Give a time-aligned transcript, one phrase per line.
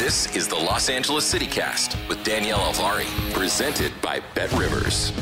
[0.00, 5.12] This is the Los Angeles CityCast with Danielle Alvari, presented by Bet Rivers.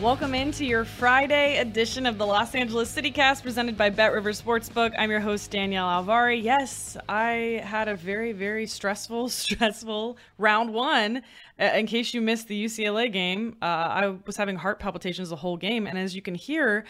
[0.00, 4.94] Welcome into your Friday edition of the Los Angeles CityCast presented by Bet Rivers Sportsbook.
[4.96, 6.40] I'm your host, Danielle Alvari.
[6.40, 11.22] Yes, I had a very, very stressful, stressful round one.
[11.58, 15.56] In case you missed the UCLA game, uh, I was having heart palpitations the whole
[15.56, 15.88] game.
[15.88, 16.84] And as you can hear,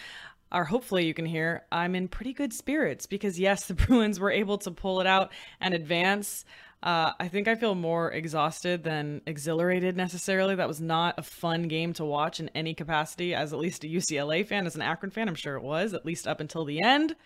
[0.55, 4.31] or hopefully you can hear, I'm in pretty good spirits because, yes, the Bruins were
[4.31, 6.45] able to pull it out and advance.
[6.83, 10.55] Uh, I think I feel more exhausted than exhilarated necessarily.
[10.55, 13.89] That was not a fun game to watch in any capacity, as at least a
[13.89, 16.83] UCLA fan, as an Akron fan, I'm sure it was, at least up until the
[16.85, 17.17] end.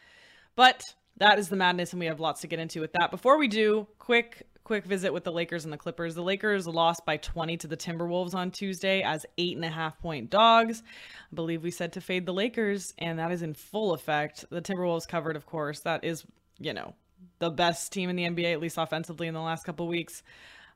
[0.54, 0.80] But
[1.18, 3.10] that is the madness, and we have lots to get into with that.
[3.10, 6.14] Before we do, quick quick visit with the Lakers and the Clippers.
[6.14, 9.98] The Lakers lost by 20 to the Timberwolves on Tuesday as eight and a half
[9.98, 10.82] point dogs.
[11.32, 14.44] I believe we said to fade the Lakers, and that is in full effect.
[14.50, 15.80] The Timberwolves covered, of course.
[15.80, 16.22] That is,
[16.58, 16.92] you know,
[17.38, 20.22] the best team in the NBA, at least offensively, in the last couple weeks.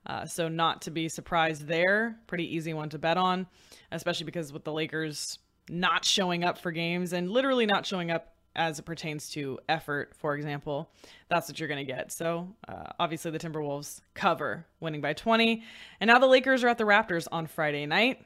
[0.07, 2.17] Uh, so not to be surprised there.
[2.27, 3.47] Pretty easy one to bet on,
[3.91, 5.39] especially because with the Lakers
[5.69, 10.15] not showing up for games and literally not showing up as it pertains to effort,
[10.19, 10.91] for example,
[11.29, 12.13] that's what you're going to get.
[12.13, 15.63] So uh, obviously the Timberwolves cover, winning by 20.
[16.01, 18.25] And now the Lakers are at the Raptors on Friday night.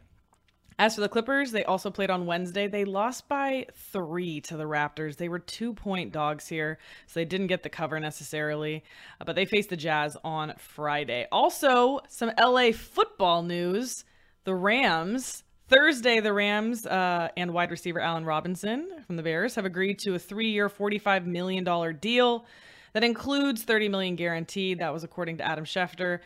[0.78, 2.66] As for the Clippers, they also played on Wednesday.
[2.66, 5.16] They lost by three to the Raptors.
[5.16, 8.84] They were two point dogs here, so they didn't get the cover necessarily,
[9.19, 11.26] uh, but they faced the Jazz on Friday.
[11.32, 14.04] Also, some LA football news.
[14.44, 19.65] The Rams Thursday, the Rams uh, and wide receiver Allen Robinson from the Bears have
[19.65, 21.65] agreed to a three-year, $45 million
[21.99, 22.47] deal
[22.93, 24.78] that includes 30 million guaranteed.
[24.78, 26.21] That was according to Adam Schefter.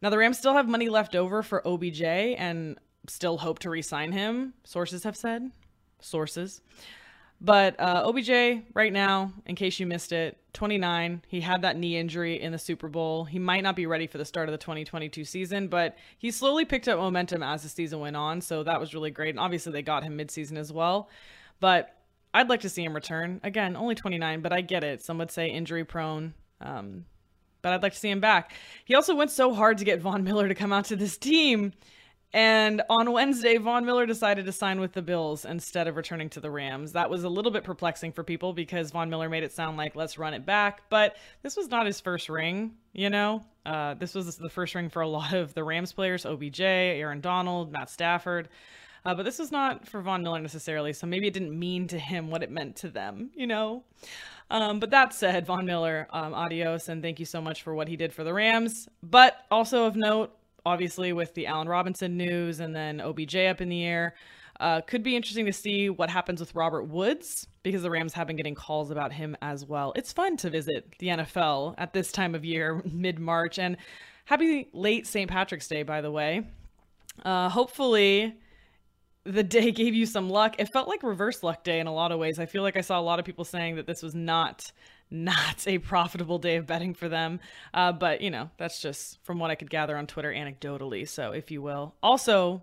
[0.00, 2.78] Now, the Rams still have money left over for OBJ and
[3.08, 5.50] still hope to re-sign him, sources have said.
[6.00, 6.62] Sources.
[7.40, 11.22] But uh, OBJ, right now, in case you missed it, 29.
[11.28, 13.24] He had that knee injury in the Super Bowl.
[13.24, 16.64] He might not be ready for the start of the 2022 season, but he slowly
[16.64, 18.40] picked up momentum as the season went on.
[18.40, 19.30] So that was really great.
[19.30, 21.08] And obviously, they got him midseason as well.
[21.60, 21.94] But
[22.34, 23.40] I'd like to see him return.
[23.44, 25.00] Again, only 29, but I get it.
[25.00, 26.34] Some would say injury prone.
[26.60, 27.04] Um,
[27.62, 28.52] but I'd like to see him back.
[28.84, 31.72] He also went so hard to get Von Miller to come out to this team
[32.32, 36.40] and on Wednesday, Von Miller decided to sign with the Bills instead of returning to
[36.40, 36.92] the Rams.
[36.92, 39.96] That was a little bit perplexing for people because Von Miller made it sound like
[39.96, 43.42] let's run it back, but this was not his first ring, you know?
[43.64, 47.20] Uh, this was the first ring for a lot of the Rams players OBJ, Aaron
[47.20, 48.50] Donald, Matt Stafford.
[49.04, 51.98] Uh, but this was not for Von Miller necessarily, so maybe it didn't mean to
[51.98, 53.84] him what it meant to them, you know?
[54.50, 57.88] Um, but that said, Von Miller, um, adios, and thank you so much for what
[57.88, 58.88] he did for the Rams.
[59.02, 60.37] But also of note,
[60.68, 64.14] obviously with the Allen Robinson news and then OBJ up in the air.
[64.60, 68.26] Uh, could be interesting to see what happens with Robert Woods because the Rams have
[68.26, 69.92] been getting calls about him as well.
[69.94, 73.58] It's fun to visit the NFL at this time of year, mid March.
[73.58, 73.76] And
[74.24, 75.30] happy late St.
[75.30, 76.42] Patrick's Day, by the way.
[77.24, 78.34] Uh, hopefully,
[79.28, 80.56] the day gave you some luck.
[80.58, 82.38] It felt like reverse luck day in a lot of ways.
[82.38, 84.72] I feel like I saw a lot of people saying that this was not
[85.10, 87.40] not a profitable day of betting for them.
[87.72, 91.08] Uh, but you know, that's just from what I could gather on Twitter anecdotally.
[91.08, 91.94] So if you will.
[92.02, 92.62] Also,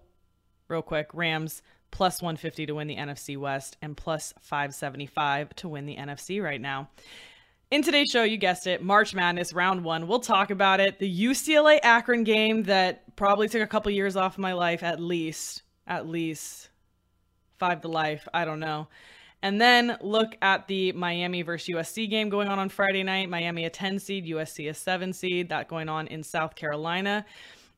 [0.67, 5.85] real quick, Rams plus 150 to win the NFC West and plus 575 to win
[5.85, 6.89] the NFC right now.
[7.71, 10.07] In today's show, you guessed it, March Madness round one.
[10.07, 11.00] We'll talk about it.
[11.00, 15.63] The UCLA Akron game that probably took a couple years off my life, at least,
[15.87, 16.69] at least
[17.57, 18.27] five to life.
[18.33, 18.87] I don't know.
[19.41, 23.29] And then look at the Miami versus USC game going on on Friday night.
[23.29, 27.25] Miami a 10 seed, USC a 7 seed, that going on in South Carolina.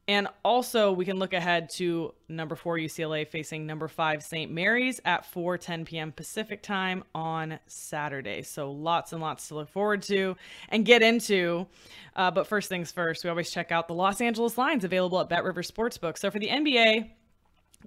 [0.09, 4.49] And also, we can look ahead to number four UCLA facing number five St.
[4.49, 6.13] Mary's at 4 10 p.m.
[6.13, 8.41] Pacific time on Saturday.
[8.43, 10.37] So, lots and lots to look forward to
[10.69, 11.67] and get into.
[12.15, 15.27] Uh, but first things first, we always check out the Los Angeles lines available at
[15.27, 16.17] Bet River Sportsbook.
[16.17, 17.09] So, for the NBA,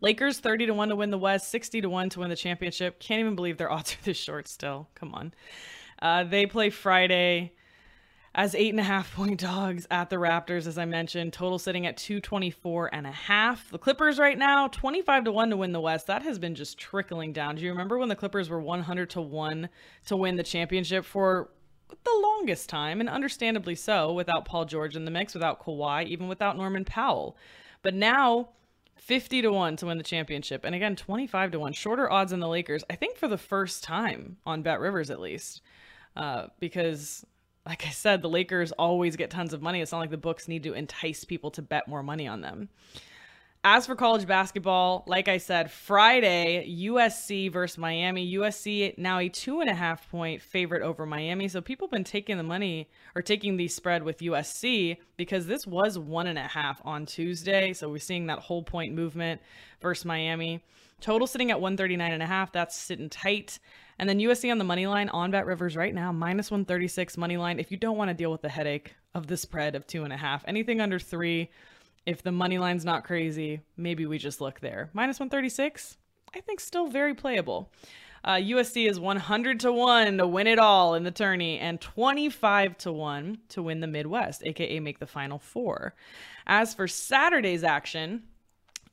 [0.01, 3.01] Lakers 30 to 1 to win the West, 60 to 1 to win the championship.
[3.01, 4.89] Can't even believe their odds are this short still.
[4.95, 5.35] Come on.
[6.01, 7.53] Uh, they play Friday
[8.35, 11.33] as eight and a half point dogs at the Raptors, as I mentioned.
[11.33, 13.71] Total sitting at 224 and a half.
[13.71, 16.07] The Clippers right now, 25 to 1 to win the West.
[16.07, 17.57] That has been just trickling down.
[17.57, 19.69] Do you remember when the Clippers were 100 to 1
[20.07, 21.51] to win the championship for
[22.05, 26.29] the longest time, and understandably so, without Paul George in the mix, without Kawhi, even
[26.29, 27.37] without Norman Powell.
[27.83, 28.51] But now
[29.01, 30.65] 50 to 1 to win the championship.
[30.65, 31.73] And again, 25 to 1.
[31.73, 35.21] Shorter odds than the Lakers, I think for the first time on Bet Rivers at
[35.21, 35.63] least.
[36.17, 37.25] Uh, because,
[37.65, 39.81] like I said, the Lakers always get tons of money.
[39.81, 42.69] It's not like the books need to entice people to bet more money on them.
[43.63, 48.33] As for college basketball, like I said, Friday, USC versus Miami.
[48.37, 51.47] USC now a two and a half point favorite over Miami.
[51.47, 55.67] So people have been taking the money or taking the spread with USC because this
[55.67, 57.75] was one and a half on Tuesday.
[57.75, 59.43] So we're seeing that whole point movement
[59.83, 60.65] versus Miami.
[61.03, 62.53] Total sitting at 139 and a half.
[62.53, 63.59] That's sitting tight.
[63.99, 67.37] And then USC on the money line on Bet Rivers right now, minus 136 money
[67.37, 67.59] line.
[67.59, 70.15] If you don't want to deal with the headache of the spread of two and
[70.15, 71.51] a half, anything under three
[72.07, 74.91] if the money line's not crazy, maybe we just look there.
[74.93, 75.97] Minus 136,
[76.35, 77.73] I think still very playable.
[78.23, 82.77] Uh, USC is 100 to 1 to win it all in the tourney and 25
[82.79, 85.95] to 1 to win the Midwest, aka make the final four.
[86.47, 88.25] As for Saturday's action,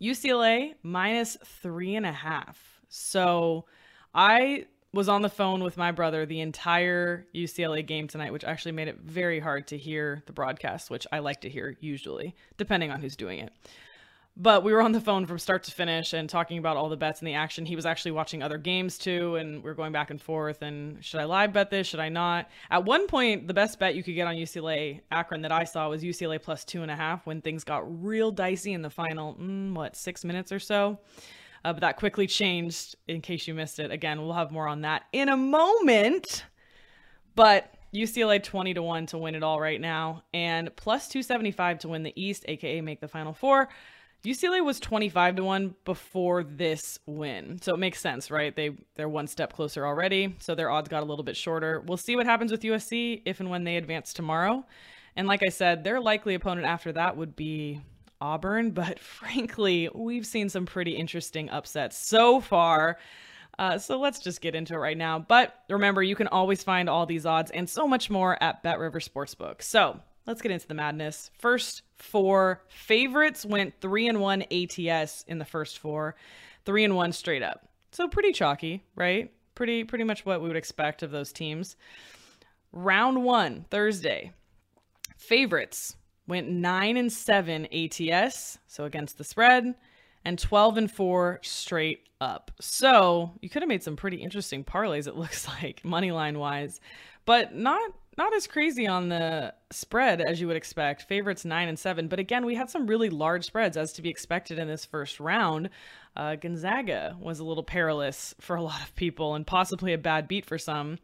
[0.01, 2.81] UCLA minus three and a half.
[2.87, 3.65] So
[4.13, 8.71] I was on the phone with my brother the entire UCLA game tonight, which actually
[8.71, 12.89] made it very hard to hear the broadcast, which I like to hear usually, depending
[12.89, 13.53] on who's doing it.
[14.35, 16.97] But we were on the phone from start to finish and talking about all the
[16.97, 17.67] bets and the action.
[17.67, 20.63] He was actually watching other games too, and we are going back and forth.
[20.63, 21.85] And should I live bet this?
[21.85, 22.49] Should I not?
[22.71, 25.89] At one point, the best bet you could get on UCLA Akron that I saw
[25.89, 29.35] was UCLA plus two and a half when things got real dicey in the final,
[29.35, 30.97] mm, what, six minutes or so.
[31.65, 33.91] Uh, but that quickly changed in case you missed it.
[33.91, 36.45] Again, we'll have more on that in a moment.
[37.35, 41.87] But UCLA 20 to 1 to win it all right now and plus 275 to
[41.87, 43.69] win the East, aka make the final four.
[44.23, 47.59] UCLA was 25 to 1 before this win.
[47.61, 48.55] So it makes sense, right?
[48.55, 51.81] They they're one step closer already, so their odds got a little bit shorter.
[51.85, 54.65] We'll see what happens with USC if and when they advance tomorrow.
[55.15, 57.81] And like I said, their likely opponent after that would be
[58.21, 62.97] Auburn, but frankly, we've seen some pretty interesting upsets so far.
[63.59, 65.19] Uh, so let's just get into it right now.
[65.19, 68.79] But remember, you can always find all these odds and so much more at Bet
[68.79, 69.61] River Sportsbook.
[69.61, 71.31] So let's get into the madness.
[71.39, 76.15] First four favorites went three and one ATS in the first four,
[76.65, 77.67] three and one straight up.
[77.91, 79.31] So pretty chalky, right?
[79.55, 81.75] Pretty pretty much what we would expect of those teams.
[82.71, 84.33] Round one, Thursday.
[85.17, 85.95] Favorites
[86.27, 89.75] went 9 and 7 ATS, so against the spread,
[90.25, 92.51] and 12 and 4 straight up.
[92.59, 96.79] So, you could have made some pretty interesting parlays it looks like money line wise,
[97.25, 101.03] but not not as crazy on the spread as you would expect.
[101.03, 104.09] Favorites 9 and 7, but again, we had some really large spreads as to be
[104.09, 105.69] expected in this first round.
[106.15, 110.27] Uh, Gonzaga was a little perilous for a lot of people and possibly a bad
[110.27, 110.97] beat for some.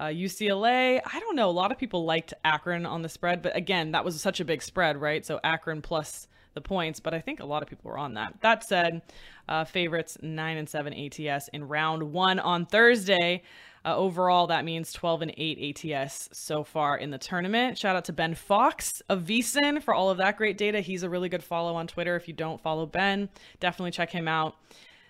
[0.00, 1.48] Uh, UCLA, I don't know.
[1.48, 4.44] A lot of people liked Akron on the spread, but again, that was such a
[4.44, 5.24] big spread, right?
[5.24, 8.34] So Akron plus the points, but I think a lot of people were on that.
[8.40, 9.02] That said,
[9.48, 13.42] uh, favorites nine and seven ATS in round one on Thursday.
[13.84, 17.76] Uh, overall, that means 12 and 8 ATS so far in the tournament.
[17.76, 20.80] Shout out to Ben Fox of VSiN for all of that great data.
[20.80, 22.14] He's a really good follow on Twitter.
[22.14, 24.56] If you don't follow Ben, definitely check him out.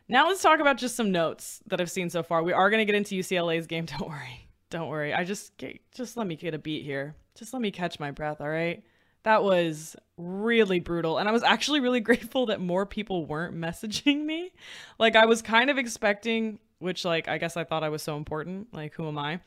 [0.09, 2.43] Now let's talk about just some notes that I've seen so far.
[2.43, 3.85] We are going to get into UCLA's game.
[3.99, 4.42] Don't worry.
[4.73, 5.13] Don't worry.
[5.13, 5.63] I just
[5.95, 7.15] just let me get a beat here.
[7.35, 8.83] Just let me catch my breath, all right?
[9.23, 11.19] That was really brutal.
[11.19, 14.51] And I was actually really grateful that more people weren't messaging me.
[14.99, 18.17] Like I was kind of expecting, which like I guess I thought I was so
[18.17, 18.73] important.
[18.73, 19.41] Like who am I?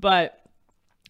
[0.00, 0.40] But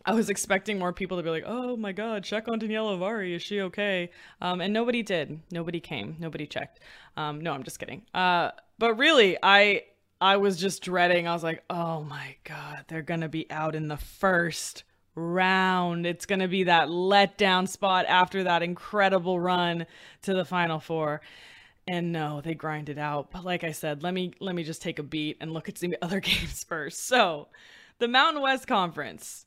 [0.04, 3.36] I was expecting more people to be like, "Oh my God, check on Danielle Avari.
[3.36, 5.38] Is she okay?" Um, and nobody did.
[5.52, 6.16] Nobody came.
[6.18, 6.80] Nobody checked.
[7.16, 8.02] Um, no, I'm just kidding.
[8.12, 8.50] Uh,
[8.80, 9.84] but really, I
[10.22, 11.26] I was just dreading.
[11.26, 16.06] I was like, "Oh my God, they're gonna be out in the first round.
[16.06, 19.86] It's gonna be that letdown spot after that incredible run
[20.22, 21.20] to the Final Four."
[21.88, 23.32] And no, they grinded out.
[23.32, 25.78] But like I said, let me let me just take a beat and look at
[25.78, 27.06] some other games first.
[27.06, 27.48] So,
[27.98, 29.46] the Mountain West Conference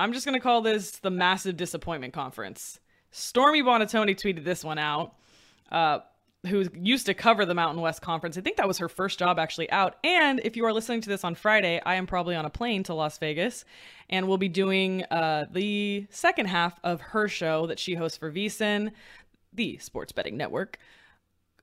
[0.00, 2.80] I'm just going to call this the massive disappointment conference.
[3.10, 5.14] Stormy Buonantony tweeted this one out,
[5.70, 5.98] uh,
[6.46, 8.38] who used to cover the Mountain West Conference.
[8.38, 9.96] I think that was her first job actually out.
[10.02, 12.82] And if you are listening to this on Friday, I am probably on a plane
[12.84, 13.64] to Las Vegas
[14.08, 18.32] and we'll be doing uh, the second half of her show that she hosts for
[18.32, 18.92] VSiN,
[19.52, 20.78] the sports betting network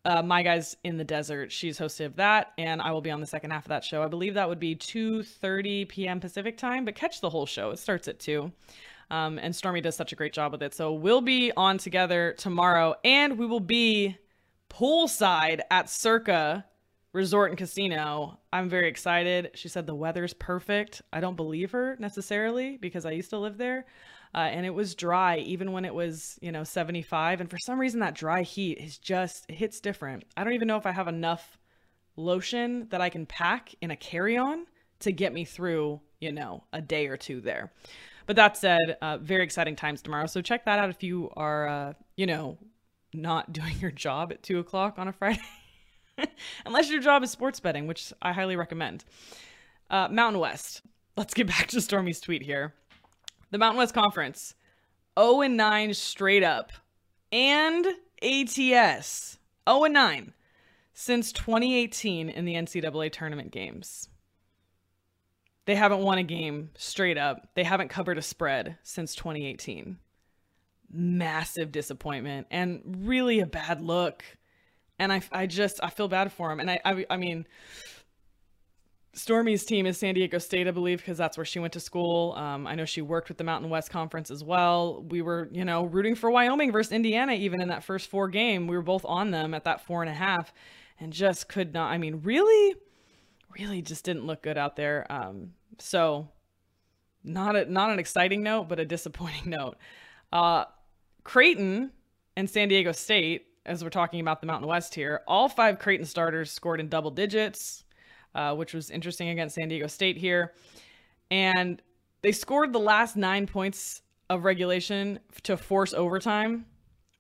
[0.08, 1.52] uh, My Guys in the Desert.
[1.52, 4.02] She's hosted that, and I will be on the second half of that show.
[4.02, 6.20] I believe that would be 2.30 p.m.
[6.22, 7.72] Pacific time, but catch the whole show.
[7.72, 8.50] It starts at 2.
[9.12, 10.74] Um, and Stormy does such a great job with it.
[10.74, 14.18] So we'll be on together tomorrow, and we will be
[14.70, 16.66] poolside at Circa
[17.14, 18.40] Resort and Casino.
[18.54, 19.52] I'm very excited.
[19.56, 21.02] She said the weather's perfect.
[21.12, 23.86] I don't believe her necessarily because I used to live there
[24.34, 27.80] uh, and it was dry even when it was you know 75 and for some
[27.80, 30.92] reason that dry heat is just it hits different i don't even know if i
[30.92, 31.58] have enough
[32.16, 34.66] lotion that i can pack in a carry-on
[35.00, 37.72] to get me through you know a day or two there
[38.26, 41.68] but that said uh, very exciting times tomorrow so check that out if you are
[41.68, 42.58] uh, you know
[43.18, 45.42] not doing your job at two o'clock on a friday
[46.66, 49.04] unless your job is sports betting which i highly recommend
[49.90, 50.82] uh, mountain west
[51.16, 52.74] let's get back to stormy's tweet here
[53.52, 54.56] the Mountain West Conference,
[55.18, 56.72] 0 and 9 straight up,
[57.32, 57.86] and
[58.22, 59.38] ATS
[59.70, 60.34] 0 and 9
[60.94, 64.10] since 2018 in the NCAA tournament games.
[65.66, 67.50] They haven't won a game straight up.
[67.54, 69.98] They haven't covered a spread since 2018.
[70.92, 74.24] Massive disappointment and really a bad look.
[75.00, 76.60] And I, I just I feel bad for him.
[76.60, 77.46] And I, I, I mean,
[79.18, 82.34] Stormy's team is San Diego State, I believe, because that's where she went to school.
[82.34, 85.04] Um, I know she worked with the Mountain West Conference as well.
[85.10, 88.68] We were, you know, rooting for Wyoming versus Indiana even in that first four game.
[88.68, 90.54] We were both on them at that four and a half,
[91.00, 91.92] and just could not.
[91.92, 92.76] I mean, really,
[93.58, 95.12] really just didn't look good out there.
[95.12, 96.30] Um, so,
[97.24, 99.78] not a not an exciting note, but a disappointing note.
[100.32, 100.66] Uh,
[101.28, 101.92] Creighton
[102.36, 106.06] and San Diego State, as we're talking about the Mountain West here, all five Creighton
[106.06, 107.84] starters scored in double digits
[108.38, 110.54] uh, which was interesting against San Diego State here.
[111.32, 111.82] And
[112.22, 116.66] they scored the last nine points of regulation to force overtime.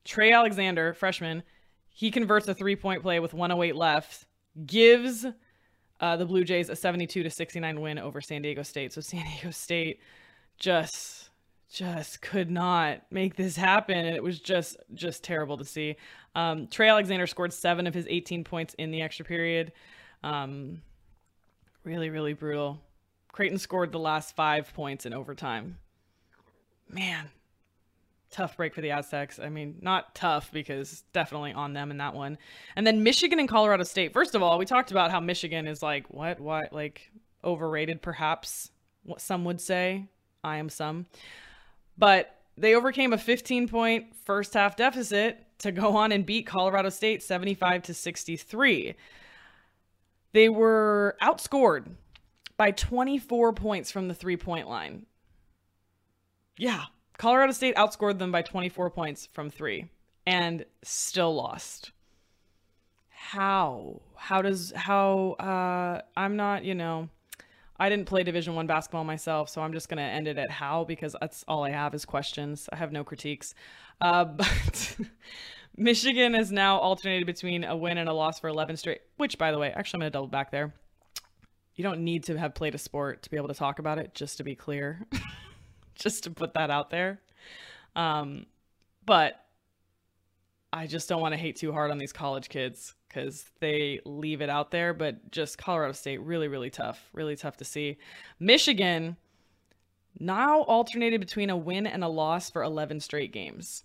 [0.06, 1.44] Trey Alexander, freshman,
[1.90, 4.26] he converts a three point play with 108 left,
[4.66, 5.26] gives
[6.00, 8.94] uh, the Blue Jays a 72 to 69 win over San Diego State.
[8.94, 10.00] So San Diego State
[10.60, 11.27] just
[11.72, 15.96] just could not make this happen and it was just just terrible to see
[16.34, 19.72] um, trey alexander scored seven of his 18 points in the extra period
[20.24, 20.82] um,
[21.88, 22.82] Really, really brutal.
[23.32, 25.78] Creighton scored the last five points in overtime.
[26.90, 27.30] Man,
[28.30, 29.40] tough break for the Aztecs.
[29.40, 32.40] I mean, not tough because definitely on them in that one.
[32.76, 34.12] And then Michigan and Colorado State.
[34.12, 37.10] First of all, we talked about how Michigan is like what what like
[37.42, 38.70] overrated perhaps
[39.04, 40.10] what some would say.
[40.44, 41.06] I am some.
[41.98, 46.90] But they overcame a 15 point first half deficit to go on and beat Colorado
[46.90, 48.96] State 75 to 63.
[50.34, 51.88] They were outscored
[52.58, 55.06] by 24 points from the three point line.
[56.58, 56.86] Yeah,
[57.18, 59.90] Colorado State outscored them by 24 points from three
[60.26, 61.92] and still lost.
[63.10, 64.02] How?
[64.16, 67.10] How does how uh I'm not, you know,
[67.80, 70.50] I didn't play Division 1 basketball myself, so I'm just going to end it at
[70.50, 72.68] how because that's all I have is questions.
[72.72, 73.54] I have no critiques.
[74.02, 74.98] Uh but
[75.78, 79.52] Michigan is now alternated between a win and a loss for 11 straight, which, by
[79.52, 80.74] the way, actually, I'm going to double back there.
[81.76, 84.16] You don't need to have played a sport to be able to talk about it,
[84.16, 85.06] just to be clear,
[85.96, 87.22] just to put that out there.
[87.96, 88.48] Um,
[89.06, 89.46] but
[90.74, 94.42] I just don't want to hate too hard on these college kids because they leave
[94.42, 94.94] it out there.
[94.94, 97.98] But just Colorado State, really, really tough, really tough to see.
[98.40, 99.18] Michigan
[100.20, 103.84] now alternated between a win and a loss for 11 straight games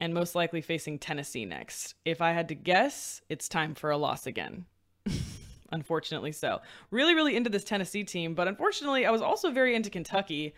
[0.00, 1.94] and most likely facing Tennessee next.
[2.04, 4.66] If I had to guess, it's time for a loss again.
[5.72, 6.60] unfortunately so.
[6.90, 10.54] Really, really into this Tennessee team, but unfortunately, I was also very into Kentucky.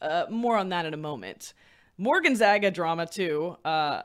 [0.00, 1.52] Uh, more on that in a moment.
[1.98, 3.56] More Gonzaga drama, too.
[3.64, 4.02] Uh,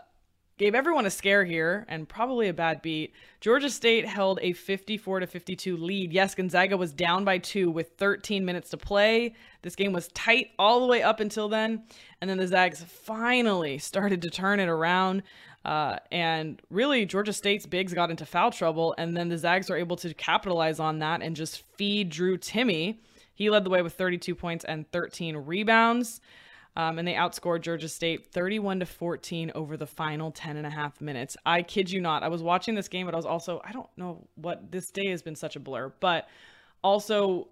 [0.57, 3.13] gave everyone a scare here and probably a bad beat.
[3.41, 6.13] Georgia State held a 54 to 52 lead.
[6.13, 9.35] Yes, Gonzaga was down by 2 with 13 minutes to play.
[9.63, 11.83] This game was tight all the way up until then,
[12.21, 15.23] and then the Zags finally started to turn it around.
[15.65, 19.77] Uh, and really, Georgia State's bigs got into foul trouble, and then the Zags were
[19.77, 22.97] able to capitalize on that and just feed Drew Timme.
[23.33, 26.21] He led the way with 32 points and 13 rebounds.
[26.77, 30.69] Um, and they outscored Georgia State 31 to 14 over the final 10 and a
[30.69, 31.37] half minutes.
[31.45, 32.21] I kid you not.
[32.21, 35.09] I was watching this game, but I was also, I don't know what this day
[35.09, 36.27] has been such a blur, but
[36.83, 37.47] also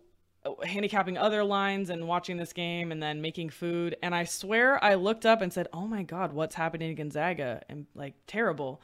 [0.46, 3.96] uh, handicapping other lines and watching this game and then making food.
[4.04, 7.62] And I swear I looked up and said, oh my God, what's happening to Gonzaga?
[7.70, 8.82] And like, terrible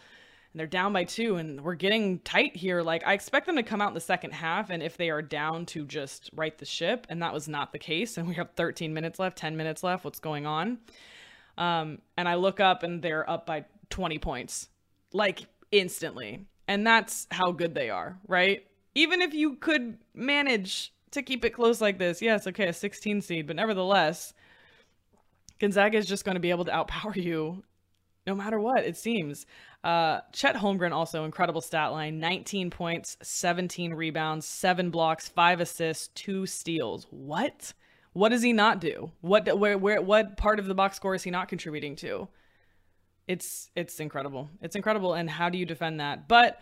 [0.51, 2.81] and they're down by two and we're getting tight here.
[2.81, 5.21] Like I expect them to come out in the second half and if they are
[5.21, 8.17] down to just right the ship, and that was not the case.
[8.17, 10.03] And we have 13 minutes left, 10 minutes left.
[10.03, 10.79] What's going on?
[11.57, 14.69] Um, and I look up and they're up by 20 points,
[15.13, 16.45] like instantly.
[16.67, 18.65] And that's how good they are, right?
[18.95, 23.21] Even if you could manage to keep it close like this, yes, okay, a 16
[23.21, 24.33] seed, but nevertheless,
[25.59, 27.63] Gonzaga is just going to be able to outpower you
[28.27, 29.45] no matter what, it seems.
[29.83, 36.09] Uh, Chet Holmgren also incredible stat line: 19 points, 17 rebounds, seven blocks, five assists,
[36.09, 37.07] two steals.
[37.09, 37.73] What?
[38.13, 39.11] What does he not do?
[39.21, 42.27] What where where what part of the box score is he not contributing to?
[43.27, 44.49] It's it's incredible.
[44.61, 45.13] It's incredible.
[45.13, 46.27] And how do you defend that?
[46.27, 46.59] But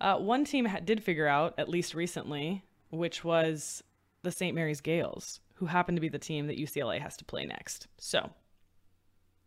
[0.00, 3.82] uh, one team ha- did figure out, at least recently, which was
[4.22, 4.54] the St.
[4.54, 7.88] Mary's Gales, who happen to be the team that UCLA has to play next.
[7.98, 8.30] So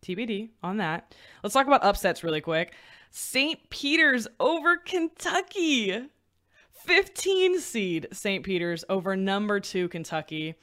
[0.02, 1.14] TBD on that.
[1.42, 2.74] Let's talk about upsets really quick.
[3.10, 3.70] St.
[3.70, 6.08] Peter's over Kentucky.
[6.84, 8.44] 15 seed St.
[8.44, 10.54] Peter's over number two Kentucky.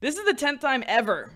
[0.00, 1.32] This is the 10th time ever,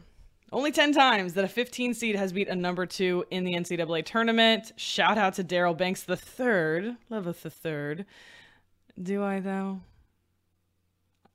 [0.52, 4.04] only 10 times, that a 15 seed has beat a number two in the NCAA
[4.04, 4.72] tournament.
[4.76, 6.96] Shout out to Daryl Banks the third.
[7.08, 8.04] Loveth the third.
[9.02, 9.80] Do I, though?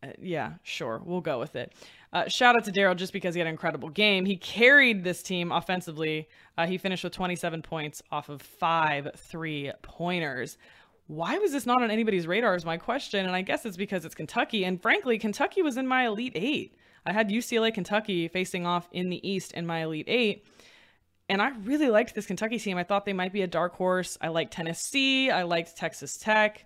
[0.03, 1.01] Uh, yeah, sure.
[1.03, 1.73] We'll go with it.
[2.13, 4.25] Uh, shout out to Daryl just because he had an incredible game.
[4.25, 6.29] He carried this team offensively.
[6.57, 10.57] Uh, he finished with 27 points off of five three pointers.
[11.07, 12.55] Why was this not on anybody's radar?
[12.55, 13.25] Is my question.
[13.25, 14.63] And I guess it's because it's Kentucky.
[14.63, 16.75] And frankly, Kentucky was in my Elite Eight.
[17.05, 20.45] I had UCLA, Kentucky facing off in the East in my Elite Eight.
[21.29, 22.77] And I really liked this Kentucky team.
[22.77, 24.17] I thought they might be a dark horse.
[24.21, 25.29] I liked Tennessee.
[25.29, 26.65] I liked Texas Tech.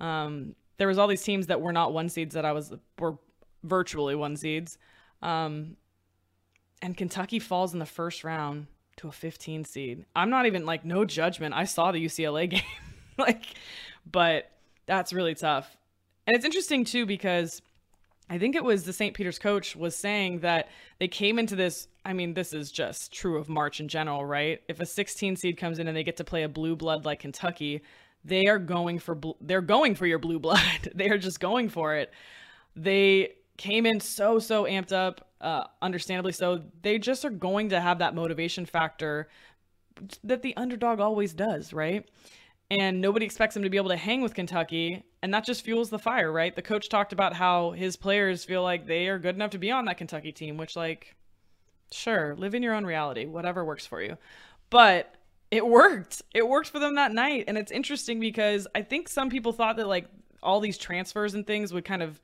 [0.00, 3.16] Um, there was all these teams that were not one seeds that I was were
[3.62, 4.78] virtually one seeds.
[5.22, 5.76] Um,
[6.80, 10.04] and Kentucky falls in the first round to a 15 seed.
[10.14, 11.54] I'm not even like no judgment.
[11.54, 12.62] I saw the UCLA game,
[13.18, 13.44] like,
[14.10, 14.50] but
[14.86, 15.76] that's really tough.
[16.26, 17.62] And it's interesting too because
[18.28, 19.14] I think it was the St.
[19.14, 21.88] Peter's coach was saying that they came into this.
[22.04, 24.60] I mean, this is just true of March in general, right?
[24.68, 27.20] If a 16 seed comes in and they get to play a blue blood like
[27.20, 27.82] Kentucky,
[28.24, 30.60] they are going for bl- they're going for your blue blood.
[30.94, 32.12] they are just going for it.
[32.74, 36.62] They came in so so amped up, uh, understandably so.
[36.82, 39.28] They just are going to have that motivation factor
[40.24, 42.08] that the underdog always does, right?
[42.70, 45.90] And nobody expects them to be able to hang with Kentucky, and that just fuels
[45.90, 46.56] the fire, right?
[46.56, 49.70] The coach talked about how his players feel like they are good enough to be
[49.70, 51.14] on that Kentucky team, which like
[51.92, 54.16] sure, live in your own reality, whatever works for you.
[54.70, 55.14] But
[55.50, 56.22] it worked.
[56.34, 57.44] It worked for them that night.
[57.46, 60.06] And it's interesting because I think some people thought that like
[60.42, 62.20] all these transfers and things would kind of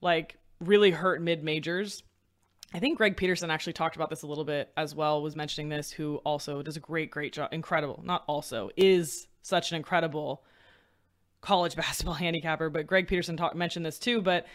[0.00, 2.02] like really hurt mid majors.
[2.74, 5.70] I think Greg Peterson actually talked about this a little bit as well, was mentioning
[5.70, 7.52] this, who also does a great, great job.
[7.52, 8.02] Incredible.
[8.04, 10.44] Not also, is such an incredible
[11.40, 12.68] college basketball handicapper.
[12.70, 14.20] But Greg Peterson talk, mentioned this too.
[14.20, 14.46] But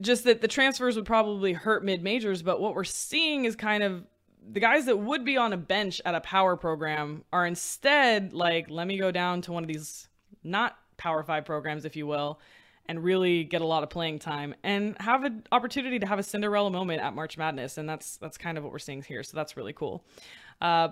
[0.00, 2.42] just that the transfers would probably hurt mid majors.
[2.42, 4.04] But what we're seeing is kind of
[4.50, 8.68] the guys that would be on a bench at a power program are instead like,
[8.70, 10.08] let me go down to one of these
[10.42, 12.40] not power five programs, if you will,
[12.86, 16.22] and really get a lot of playing time and have an opportunity to have a
[16.22, 17.78] Cinderella moment at March Madness.
[17.78, 19.22] And that's that's kind of what we're seeing here.
[19.22, 20.04] So that's really cool.
[20.60, 20.88] Uh,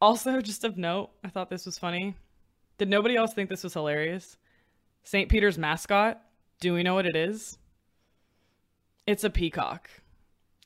[0.00, 2.14] also, just of note, I thought this was funny.
[2.78, 4.36] Did nobody else think this was hilarious?
[5.02, 5.28] St.
[5.28, 6.20] Peter's mascot.
[6.60, 7.58] Do we know what it is?
[9.06, 9.88] It's a peacock.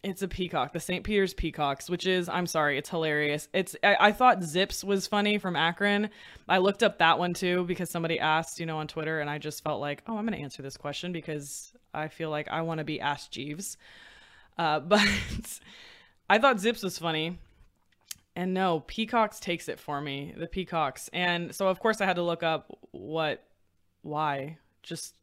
[0.03, 1.05] It's a peacock, the St.
[1.05, 3.49] Peter's Peacocks, which is I'm sorry, it's hilarious.
[3.53, 6.11] It's I, I, thought Zips was funny from Akron.
[6.49, 9.39] I looked up that one too because somebody asked, you know, on Twitter, and I
[9.39, 12.79] just felt like, oh, I'm gonna answer this question because I feel like I want
[12.79, 13.77] to be Ask Jeeves.
[14.59, 15.07] Uh, but
[16.29, 17.39] I thought Zips was funny.
[18.35, 20.35] And no, Peacocks takes it for me.
[20.37, 21.11] The Peacocks.
[21.13, 23.45] And so of course I had to look up what
[24.03, 24.59] why.
[24.83, 25.15] Just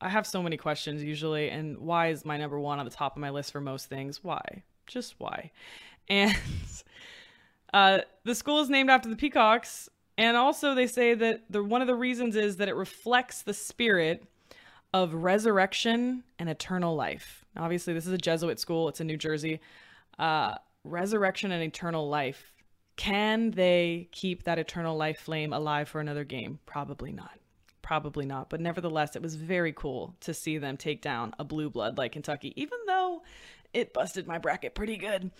[0.00, 3.16] I have so many questions usually, and why is my number one on the top
[3.16, 4.22] of my list for most things?
[4.22, 4.62] Why?
[4.86, 5.50] Just why?
[6.08, 6.36] And
[7.74, 11.80] uh, the school is named after the Peacocks, and also they say that the one
[11.80, 14.24] of the reasons is that it reflects the spirit
[14.94, 17.44] of resurrection and eternal life.
[17.56, 18.88] Now, obviously, this is a Jesuit school.
[18.88, 19.60] It's in New Jersey.
[20.16, 20.54] Uh,
[20.84, 22.52] resurrection and eternal life.
[22.94, 26.60] Can they keep that eternal life flame alive for another game?
[26.66, 27.32] Probably not
[27.86, 28.50] probably not.
[28.50, 32.12] But nevertheless, it was very cool to see them take down a blue blood like
[32.12, 33.22] Kentucky, even though
[33.72, 35.30] it busted my bracket pretty good.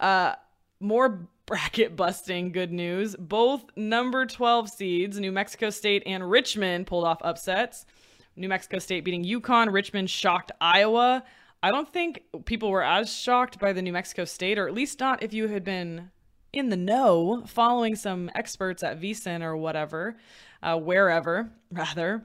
[0.00, 0.34] Uh,
[0.80, 3.14] more bracket busting good news.
[3.16, 7.86] Both number 12 seeds, New Mexico State and Richmond, pulled off upsets.
[8.34, 11.22] New Mexico State beating UConn, Richmond shocked Iowa.
[11.62, 14.98] I don't think people were as shocked by the New Mexico State, or at least
[14.98, 16.10] not if you had been
[16.52, 20.16] in the know, following some experts at VSiN or whatever
[20.62, 22.22] uh, wherever rather.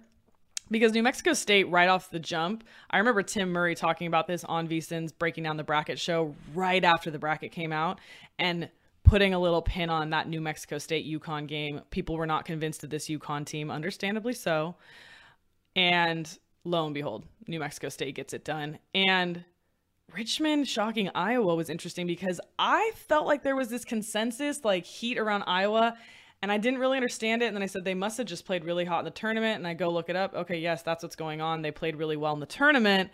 [0.69, 4.43] Because New Mexico State, right off the jump, I remember Tim Murray talking about this
[4.43, 8.01] on VSiN's Breaking Down the Bracket show right after the bracket came out
[8.37, 8.69] and
[9.05, 11.79] putting a little pin on that New Mexico State UConn game.
[11.89, 14.75] People were not convinced of this UConn team, understandably so.
[15.77, 18.77] And lo and behold, New Mexico State gets it done.
[18.93, 19.45] And
[20.13, 25.17] Richmond shocking Iowa was interesting because I felt like there was this consensus, like heat
[25.17, 25.97] around Iowa.
[26.41, 27.47] And I didn't really understand it.
[27.47, 29.57] And then I said, they must have just played really hot in the tournament.
[29.57, 30.33] And I go look it up.
[30.35, 31.61] Okay, yes, that's what's going on.
[31.61, 33.09] They played really well in the tournament.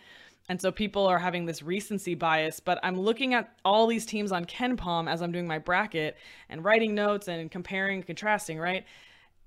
[0.49, 2.59] And so people are having this recency bias.
[2.59, 6.17] But I'm looking at all these teams on KenPom as I'm doing my bracket
[6.49, 8.85] and writing notes and comparing contrasting, right?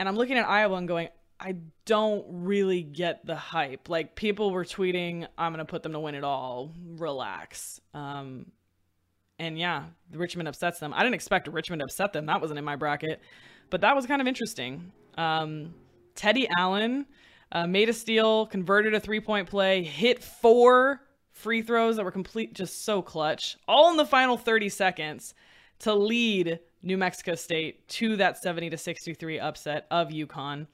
[0.01, 3.88] And I'm looking at Iowa and going, I don't really get the hype.
[3.88, 6.72] Like people were tweeting, I'm to put them to win it all.
[6.96, 7.81] Relax.
[7.94, 8.46] Um,
[9.38, 10.94] and yeah, Richmond upsets them.
[10.94, 12.27] I didn't expect Richmond to upset them.
[12.27, 13.20] That wasn't in my bracket.
[13.68, 14.92] But that was kind of interesting.
[15.18, 15.75] Um,
[16.14, 17.07] Teddy Allen
[17.53, 22.11] uh, made a steal, converted a three point play, hit four free throws that were
[22.11, 25.35] complete, just so clutch, all in the final 30 seconds
[25.81, 30.66] to lead New Mexico State to that 70 to 63 upset of UConn.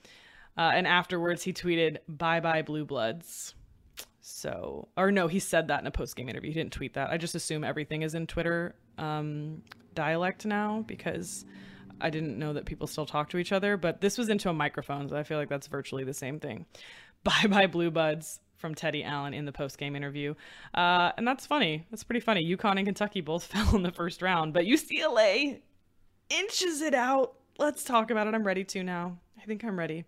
[0.56, 3.54] Uh, and afterwards, he tweeted, "Bye bye Blue Bloods."
[4.20, 6.50] So, or no, he said that in a post game interview.
[6.50, 7.10] He didn't tweet that.
[7.10, 9.62] I just assume everything is in Twitter um,
[9.94, 11.44] dialect now because
[12.00, 14.52] I didn't know that people still talk to each other, but this was into a
[14.52, 16.66] microphone, so I feel like that's virtually the same thing.
[17.24, 20.34] Bye bye Blue Buds from Teddy Allen in the post game interview.
[20.74, 21.86] Uh, and that's funny.
[21.90, 22.44] That's pretty funny.
[22.44, 25.60] UConn and Kentucky both fell in the first round, but UCLA
[26.30, 27.34] inches it out.
[27.58, 28.34] Let's talk about it.
[28.34, 29.18] I'm ready to now.
[29.42, 30.04] I think I'm ready.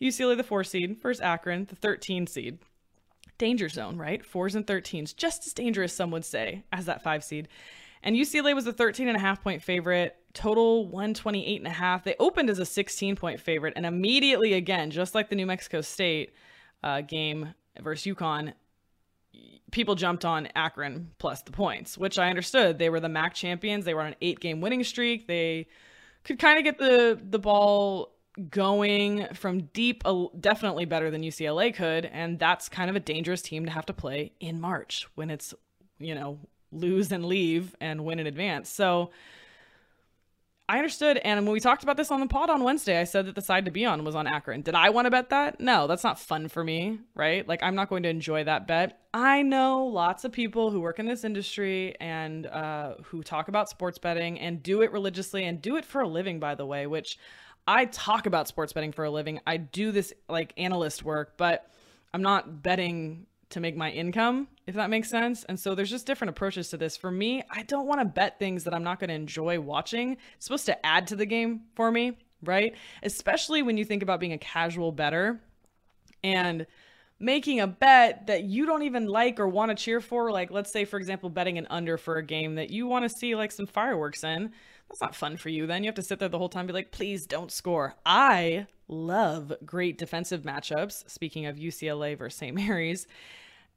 [0.00, 2.58] UCLA, the four seed, first Akron, the 13 seed.
[3.36, 4.24] Danger zone, right?
[4.24, 7.48] Fours and 13s, just as dangerous, some would say, as that five seed.
[8.02, 12.04] And UCLA was a 13 and a half point favorite, total 128 and a half.
[12.04, 15.80] They opened as a 16 point favorite and immediately again, just like the New Mexico
[15.80, 16.32] State
[16.82, 18.52] uh, game versus UConn,
[19.70, 22.78] people jumped on Akron plus the points, which I understood.
[22.78, 23.84] They were the MAC champions.
[23.84, 25.26] They were on an eight game winning streak.
[25.26, 25.66] They
[26.24, 28.14] could kind of get the the ball
[28.50, 30.02] going from deep,
[30.38, 33.92] definitely better than UCLA could, and that's kind of a dangerous team to have to
[33.92, 35.54] play in March when it's
[35.98, 36.38] you know
[36.70, 38.68] lose and leave and win in advance.
[38.68, 39.10] So
[40.70, 41.16] I understood.
[41.18, 43.40] And when we talked about this on the pod on Wednesday, I said that the
[43.40, 44.60] side to be on was on Akron.
[44.60, 45.60] Did I want to bet that?
[45.60, 47.48] No, that's not fun for me, right?
[47.48, 49.00] Like, I'm not going to enjoy that bet.
[49.14, 53.70] I know lots of people who work in this industry and uh, who talk about
[53.70, 56.86] sports betting and do it religiously and do it for a living, by the way,
[56.86, 57.18] which
[57.68, 59.40] I talk about sports betting for a living.
[59.46, 61.70] I do this like analyst work, but
[62.14, 65.44] I'm not betting to make my income, if that makes sense.
[65.44, 66.96] And so there's just different approaches to this.
[66.96, 70.16] For me, I don't want to bet things that I'm not going to enjoy watching.
[70.36, 72.74] It's supposed to add to the game for me, right?
[73.02, 75.38] Especially when you think about being a casual bettor
[76.24, 76.66] and
[77.20, 80.32] making a bet that you don't even like or want to cheer for.
[80.32, 83.10] Like, let's say, for example, betting an under for a game that you want to
[83.10, 84.52] see like some fireworks in.
[84.88, 85.82] That's not fun for you then.
[85.82, 87.94] You have to sit there the whole time be like, please don't score.
[88.06, 91.10] I love great defensive matchups.
[91.10, 92.54] Speaking of UCLA versus St.
[92.54, 93.06] Mary's.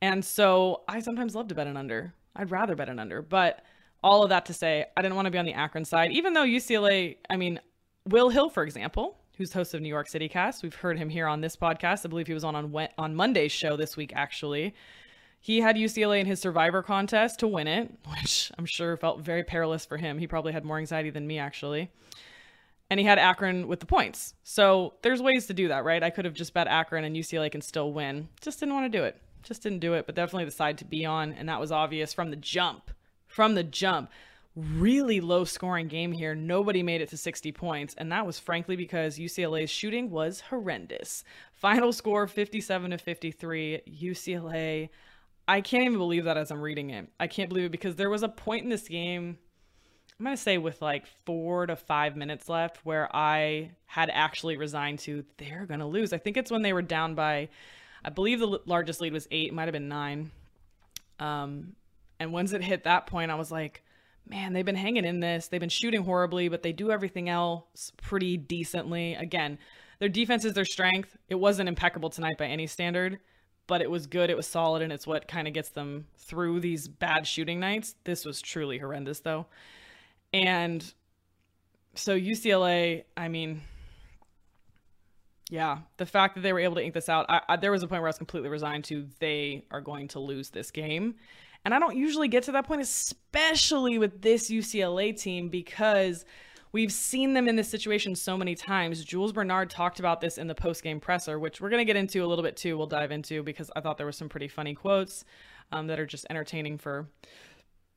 [0.01, 2.13] And so I sometimes love to bet an under.
[2.35, 3.21] I'd rather bet an under.
[3.21, 3.63] But
[4.03, 6.33] all of that to say, I didn't want to be on the Akron side, even
[6.33, 7.59] though UCLA, I mean,
[8.07, 11.27] Will Hill, for example, who's host of New York City Cast, we've heard him here
[11.27, 12.05] on this podcast.
[12.05, 14.73] I believe he was on on, on Monday's show this week, actually.
[15.41, 19.43] He had UCLA in his survivor contest to win it, which I'm sure felt very
[19.43, 20.19] perilous for him.
[20.19, 21.89] He probably had more anxiety than me, actually
[22.91, 24.33] and he had Akron with the points.
[24.43, 26.03] So there's ways to do that, right?
[26.03, 28.27] I could have just bet Akron and UCLA can still win.
[28.41, 29.15] Just didn't want to do it.
[29.43, 32.13] Just didn't do it, but definitely the side to be on, and that was obvious
[32.13, 32.91] from the jump.
[33.27, 34.11] From the jump.
[34.57, 36.35] really low scoring game here.
[36.35, 41.23] Nobody made it to 60 points, and that was frankly because UCLA's shooting was horrendous.
[41.53, 43.83] Final score 57 to 53.
[43.87, 44.89] UCLA.
[45.51, 47.09] I can't even believe that as I'm reading it.
[47.19, 49.37] I can't believe it because there was a point in this game,
[50.17, 54.55] I'm going to say with like four to five minutes left, where I had actually
[54.55, 56.13] resigned to they're going to lose.
[56.13, 57.49] I think it's when they were down by,
[58.05, 60.31] I believe the largest lead was eight, might have been nine.
[61.19, 61.75] Um,
[62.17, 63.83] and once it hit that point, I was like,
[64.25, 65.49] man, they've been hanging in this.
[65.49, 69.15] They've been shooting horribly, but they do everything else pretty decently.
[69.15, 69.57] Again,
[69.99, 71.17] their defense is their strength.
[71.27, 73.19] It wasn't impeccable tonight by any standard,
[73.67, 74.29] but it was good.
[74.29, 77.95] It was solid, and it's what kind of gets them through these bad shooting nights.
[78.03, 79.45] This was truly horrendous, though.
[80.33, 80.93] And
[81.95, 83.61] so UCLA, I mean,
[85.49, 87.83] yeah, the fact that they were able to ink this out, I, I, there was
[87.83, 91.15] a point where I was completely resigned to they are going to lose this game.
[91.65, 96.25] And I don't usually get to that point, especially with this UCLA team, because
[96.71, 99.03] we've seen them in this situation so many times.
[99.03, 101.95] Jules Bernard talked about this in the post game presser, which we're going to get
[101.95, 102.77] into a little bit too.
[102.77, 105.25] We'll dive into because I thought there were some pretty funny quotes
[105.71, 107.07] um, that are just entertaining for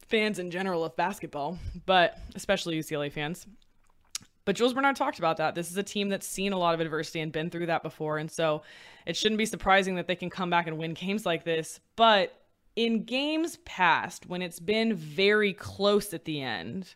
[0.09, 3.47] fans in general of basketball, but especially UCLA fans.
[4.45, 5.55] But Jules Bernard talked about that.
[5.55, 8.19] This is a team that's seen a lot of adversity and been through that before.
[8.19, 8.63] And so
[9.07, 11.81] it shouldn't be surprising that they can come back and win games like this.
[11.97, 12.39] But
[12.77, 16.95] in games past, when it's been very close at the end,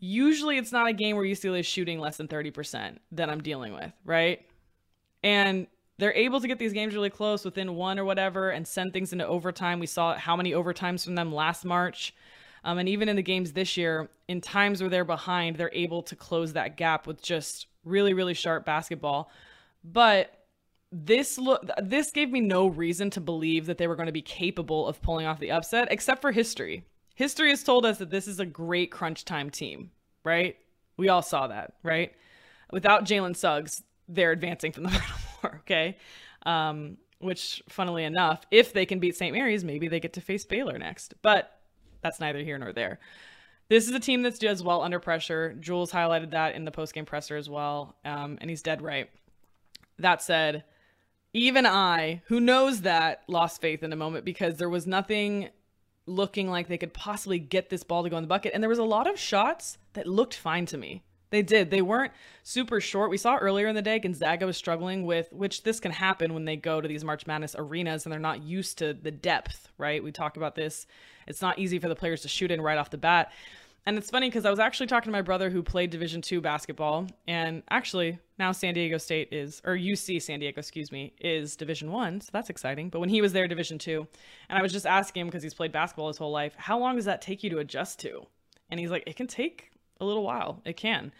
[0.00, 3.74] usually it's not a game where UCLA is shooting less than 30% that I'm dealing
[3.74, 4.44] with, right?
[5.22, 5.66] And
[5.98, 9.12] they're able to get these games really close within one or whatever and send things
[9.12, 9.78] into overtime.
[9.78, 12.14] We saw how many overtimes from them last March.
[12.64, 16.02] Um, and even in the games this year, in times where they're behind, they're able
[16.04, 19.30] to close that gap with just really, really sharp basketball.
[19.84, 20.34] But
[20.92, 24.22] this look this gave me no reason to believe that they were going to be
[24.22, 26.84] capable of pulling off the upset except for history
[27.20, 29.90] history has told us that this is a great crunch time team
[30.24, 30.56] right?
[30.96, 32.12] We all saw that right?
[32.72, 35.98] Without jalen suggs they're advancing from the final four okay?
[36.46, 40.46] Um, which funnily enough if they can beat st mary's maybe they get to face
[40.46, 41.12] baylor next.
[41.20, 41.60] But
[42.00, 43.00] that's neither here nor there.
[43.68, 45.54] This is a team that does well under pressure.
[45.60, 49.10] Jules highlighted that in the post-game presser as well um, and he's dead right.
[49.98, 50.64] That said
[51.32, 55.50] even I, who knows that, lost faith in a moment because there was nothing
[56.10, 58.52] looking like they could possibly get this ball to go in the bucket.
[58.52, 61.02] And there was a lot of shots that looked fine to me.
[61.30, 61.70] They did.
[61.70, 63.08] They weren't super short.
[63.10, 66.44] We saw earlier in the day Gonzaga was struggling with, which this can happen when
[66.44, 70.02] they go to these March Madness arenas and they're not used to the depth, right?
[70.02, 70.86] We talk about this.
[71.28, 73.30] It's not easy for the players to shoot in right off the bat.
[73.86, 76.40] And it's funny because I was actually talking to my brother who played Division two
[76.40, 81.56] basketball, and actually now San Diego State is, or UC San Diego, excuse me, is
[81.56, 82.90] Division one, so that's exciting.
[82.90, 84.06] But when he was there, Division two,
[84.48, 86.96] and I was just asking him because he's played basketball his whole life, how long
[86.96, 88.20] does that take you to adjust to?
[88.70, 90.60] And he's like, it can take a little while.
[90.64, 91.12] It can.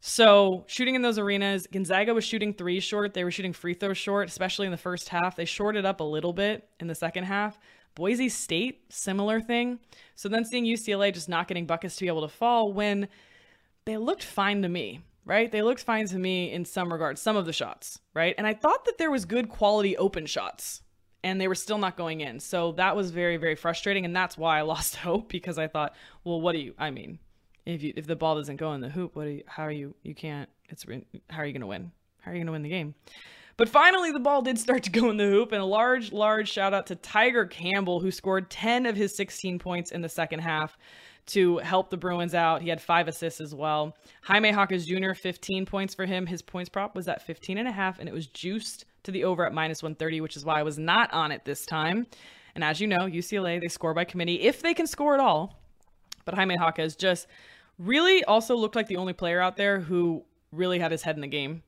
[0.00, 3.14] So shooting in those arenas, Gonzaga was shooting three short.
[3.14, 5.36] They were shooting free throws short, especially in the first half.
[5.36, 7.56] They shorted up a little bit in the second half.
[7.94, 9.78] Boise State, similar thing.
[10.14, 13.08] So then seeing UCLA just not getting buckets to be able to fall when
[13.84, 15.50] they looked fine to me, right?
[15.50, 18.34] They looked fine to me in some regards, some of the shots, right?
[18.38, 20.82] And I thought that there was good quality open shots
[21.24, 22.40] and they were still not going in.
[22.40, 24.04] So that was very, very frustrating.
[24.04, 27.18] And that's why I lost hope because I thought, well, what do you, I mean,
[27.64, 29.72] if you, if the ball doesn't go in the hoop, what do you, how are
[29.72, 30.84] you, you can't, it's,
[31.30, 31.92] how are you going to win?
[32.20, 32.94] How are you going to win the game?
[33.62, 36.50] But finally, the ball did start to go in the hoop, and a large, large
[36.50, 40.40] shout out to Tiger Campbell, who scored 10 of his 16 points in the second
[40.40, 40.76] half
[41.26, 42.62] to help the Bruins out.
[42.62, 43.96] He had five assists as well.
[44.24, 46.26] Jaime Jaquez Jr., 15 points for him.
[46.26, 49.22] His points prop was at 15 and a half, and it was juiced to the
[49.22, 52.08] over at minus 130, which is why I was not on it this time.
[52.56, 55.60] And as you know, UCLA, they score by committee if they can score at all.
[56.24, 57.28] But Jaime Jaquez just
[57.78, 61.20] really also looked like the only player out there who really had his head in
[61.20, 61.62] the game.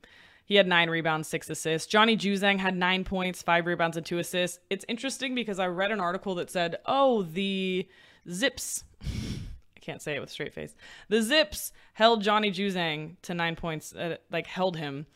[0.45, 1.89] He had nine rebounds, six assists.
[1.89, 4.59] Johnny Juzang had nine points, five rebounds, and two assists.
[4.69, 7.89] It's interesting because I read an article that said, oh, the
[8.31, 8.85] Zips.
[9.03, 10.75] I can't say it with straight face.
[11.09, 15.07] The Zips held Johnny Juzang to nine points, uh, like held him.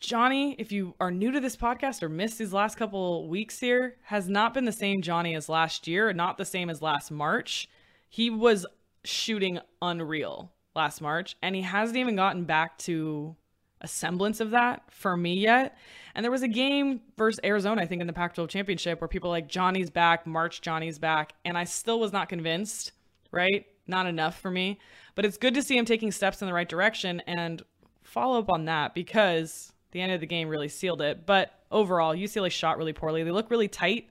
[0.00, 3.96] Johnny, if you are new to this podcast or missed these last couple weeks here,
[4.04, 7.68] has not been the same Johnny as last year, not the same as last March.
[8.08, 8.64] He was
[9.04, 13.34] shooting unreal last March, and he hasn't even gotten back to
[13.80, 15.76] a semblance of that for me yet.
[16.14, 19.08] And there was a game versus Arizona, I think, in the Pac 12 championship where
[19.08, 21.34] people like Johnny's back, March Johnny's back.
[21.44, 22.92] And I still was not convinced,
[23.30, 23.66] right?
[23.86, 24.80] Not enough for me.
[25.14, 27.62] But it's good to see him taking steps in the right direction and
[28.02, 31.24] follow up on that because the end of the game really sealed it.
[31.26, 33.22] But overall, UCLA shot really poorly.
[33.22, 34.08] They look really tight,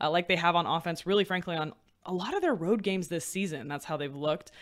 [0.00, 1.72] uh, like they have on offense, really, frankly, on
[2.06, 3.68] a lot of their road games this season.
[3.68, 4.52] That's how they've looked.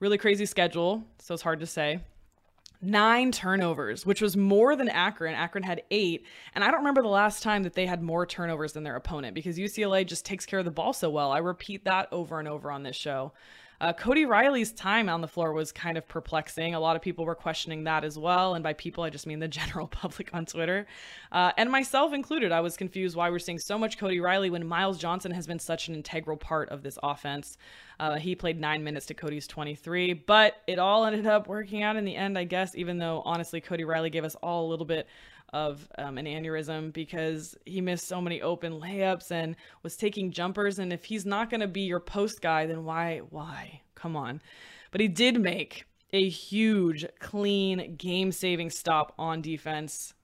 [0.00, 2.00] Really crazy schedule, so it's hard to say.
[2.84, 5.34] Nine turnovers, which was more than Akron.
[5.34, 6.26] Akron had eight.
[6.54, 9.34] And I don't remember the last time that they had more turnovers than their opponent
[9.34, 11.32] because UCLA just takes care of the ball so well.
[11.32, 13.32] I repeat that over and over on this show.
[13.80, 16.74] Uh, Cody Riley's time on the floor was kind of perplexing.
[16.74, 18.54] A lot of people were questioning that as well.
[18.54, 20.86] And by people, I just mean the general public on Twitter.
[21.32, 24.66] Uh, and myself included, I was confused why we're seeing so much Cody Riley when
[24.66, 27.56] Myles Johnson has been such an integral part of this offense.
[28.00, 31.96] Uh, he played nine minutes to Cody's 23, but it all ended up working out
[31.96, 34.86] in the end, I guess, even though honestly, Cody Riley gave us all a little
[34.86, 35.06] bit
[35.52, 40.78] of um, an aneurysm because he missed so many open layups and was taking jumpers.
[40.78, 43.20] And if he's not going to be your post guy, then why?
[43.30, 43.80] Why?
[43.94, 44.42] Come on.
[44.90, 50.14] But he did make a huge, clean, game saving stop on defense.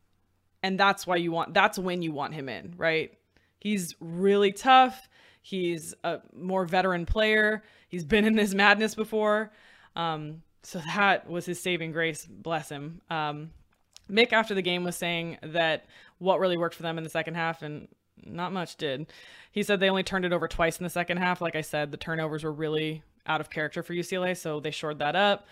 [0.62, 3.12] And that's why you want, that's when you want him in, right?
[3.58, 5.08] He's really tough.
[5.42, 7.62] He's a more veteran player.
[7.88, 9.52] He's been in this madness before.
[9.96, 12.26] Um, so that was his saving grace.
[12.26, 13.00] Bless him.
[13.10, 13.50] Um,
[14.10, 15.86] Mick after the game was saying that
[16.18, 17.88] what really worked for them in the second half and
[18.24, 19.06] not much did.
[19.52, 21.40] He said they only turned it over twice in the second half.
[21.40, 24.98] Like I said, the turnovers were really out of character for UCLA, so they shored
[24.98, 25.46] that up.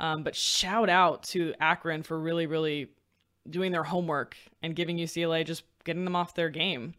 [0.00, 2.88] Um, but shout out to Akron for really, really
[3.48, 6.94] doing their homework and giving UCLA just getting them off their game.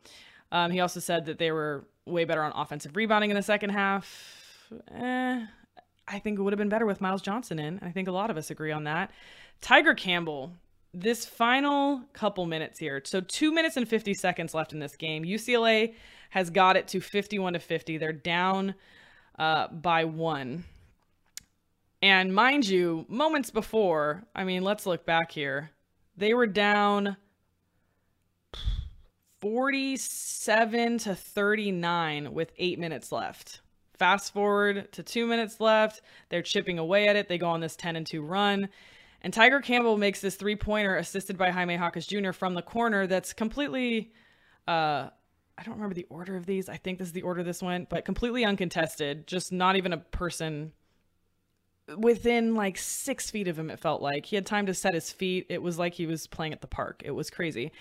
[0.51, 3.71] Um, he also said that they were way better on offensive rebounding in the second
[3.71, 4.71] half.
[4.93, 5.45] Eh,
[6.07, 7.79] I think it would have been better with Myles Johnson in.
[7.81, 9.11] I think a lot of us agree on that.
[9.61, 10.53] Tiger Campbell
[10.95, 13.01] this final couple minutes here.
[13.03, 15.23] So 2 minutes and 50 seconds left in this game.
[15.23, 15.93] UCLA
[16.29, 17.97] has got it to 51 to 50.
[17.97, 18.75] They're down
[19.37, 20.63] uh, by 1.
[22.01, 25.71] And mind you, moments before, I mean, let's look back here.
[26.15, 27.17] They were down
[29.41, 33.59] 47 to 39 with 8 minutes left.
[33.97, 36.01] Fast forward to 2 minutes left.
[36.29, 37.27] They're chipping away at it.
[37.27, 38.69] They go on this 10 and 2 run
[39.25, 42.31] and Tiger Campbell makes this three pointer assisted by Jaime Jaquez Jr.
[42.31, 44.13] from the corner that's completely,
[44.67, 45.09] uh,
[45.57, 46.69] I don't remember the order of these.
[46.69, 49.25] I think this is the order this went, but completely uncontested.
[49.25, 50.73] Just not even a person
[51.97, 54.27] within like six feet of him, it felt like.
[54.27, 55.47] He had time to set his feet.
[55.49, 57.01] It was like he was playing at the park.
[57.03, 57.71] It was crazy.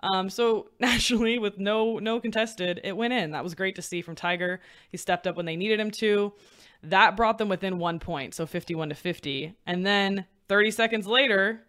[0.00, 3.30] Um, so naturally, with no no contested, it went in.
[3.30, 4.60] That was great to see from Tiger.
[4.88, 6.32] He stepped up when they needed him to.
[6.82, 9.54] That brought them within one point, so 51 to 50.
[9.64, 11.62] And then 30 seconds later,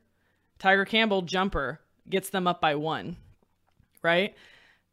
[0.58, 3.18] Tiger Campbell jumper gets them up by one,
[4.02, 4.36] right?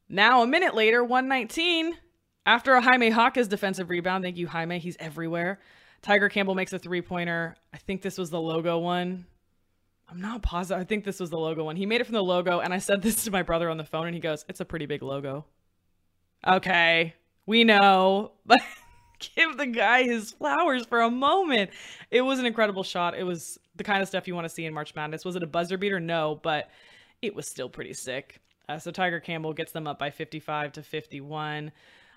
[0.09, 1.96] Now, a minute later, 119,
[2.44, 5.59] after a Jaime Jaquez defensive rebound, thank you, Jaime, he's everywhere.
[6.03, 7.57] Tiger Campbell makes a three pointer.
[7.72, 9.27] I think this was the logo one.
[10.09, 10.81] I'm not positive.
[10.81, 11.75] I think this was the logo one.
[11.75, 13.85] He made it from the logo, and I said this to my brother on the
[13.85, 15.46] phone, and he goes, It's a pretty big logo.
[16.46, 17.14] Okay,
[17.46, 18.33] we know.
[19.37, 21.70] Give the guy his flowers for a moment.
[22.11, 23.16] It was an incredible shot.
[23.16, 25.24] It was the kind of stuff you want to see in March Madness.
[25.24, 26.00] Was it a buzzer beater?
[26.00, 26.70] No, but
[27.22, 28.40] it was still pretty sick.
[28.68, 31.70] Uh, so Tiger Campbell gets them up by 55 to 51.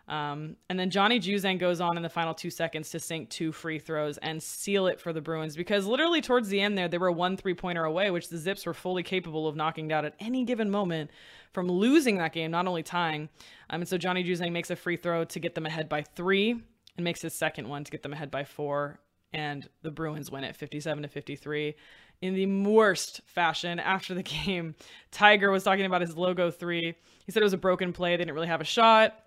[0.08, 3.52] Um, and then Johnny Juzang goes on in the final two seconds to sink two
[3.52, 6.98] free throws and seal it for the Bruins because literally towards the end there, they
[6.98, 10.16] were one three pointer away, which the Zips were fully capable of knocking down at
[10.20, 11.12] any given moment
[11.54, 13.30] from losing that game, not only tying.
[13.70, 16.60] Um, and so Johnny Juzang makes a free throw to get them ahead by three
[17.00, 19.00] and makes his second one to get them ahead by four.
[19.32, 21.76] And the Bruins win it 57 to 53
[22.22, 24.76] in the worst fashion after the game.
[25.12, 26.94] Tiger was talking about his logo three.
[27.26, 28.12] He said it was a broken play.
[28.12, 29.18] They didn't really have a shot.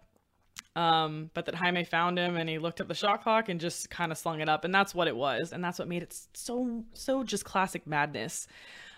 [0.77, 3.89] Um, but that Jaime found him and he looked at the shot clock and just
[3.89, 4.65] kind of slung it up.
[4.67, 5.53] And that's what it was.
[5.53, 8.47] And that's what made it so, so just classic madness.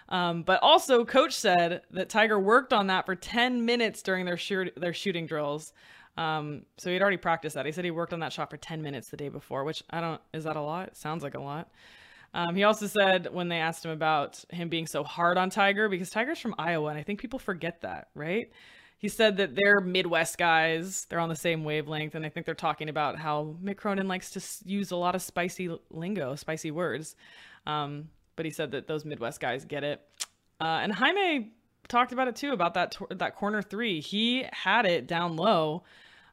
[0.08, 4.36] Um, but also, coach said that Tiger worked on that for 10 minutes during their,
[4.36, 5.72] shoot, their shooting drills.
[6.16, 7.66] Um, so he'd already practiced that.
[7.66, 10.00] He said he worked on that shot for 10 minutes the day before, which I
[10.00, 10.96] don't, is that a lot?
[10.96, 11.70] Sounds like a lot.
[12.32, 15.88] Um, he also said when they asked him about him being so hard on Tiger,
[15.88, 18.50] because Tiger's from Iowa, and I think people forget that, right?
[18.98, 22.54] He said that they're Midwest guys, they're on the same wavelength, and I think they're
[22.54, 27.14] talking about how Mick Cronin likes to use a lot of spicy lingo, spicy words.
[27.66, 30.00] Um, but he said that those Midwest guys get it.
[30.60, 31.52] Uh, and Jaime
[31.86, 34.00] talked about it too, about that that corner three.
[34.00, 35.84] He had it down low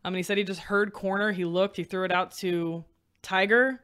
[0.04, 1.32] um, and he said he just heard corner.
[1.32, 2.84] He looked, he threw it out to
[3.22, 3.82] Tiger,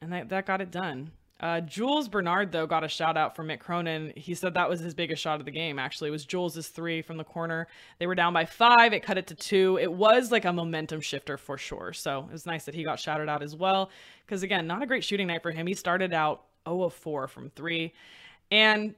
[0.00, 1.12] and that, that got it done.
[1.40, 4.12] Uh, Jules Bernard, though, got a shout out from Mick Cronin.
[4.16, 6.08] He said that was his biggest shot of the game, actually.
[6.08, 7.66] It was Jules' three from the corner.
[7.98, 8.92] They were down by five.
[8.92, 9.78] It cut it to two.
[9.80, 11.92] It was like a momentum shifter for sure.
[11.92, 13.90] So it was nice that he got shouted out as well.
[14.24, 15.66] Because, again, not a great shooting night for him.
[15.66, 17.92] He started out 0 of 4 from three.
[18.50, 18.94] And